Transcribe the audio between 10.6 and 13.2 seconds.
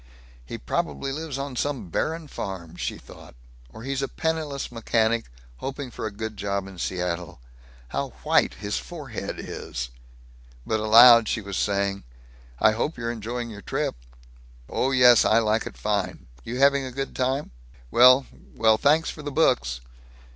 But aloud she was saying, "I hope you're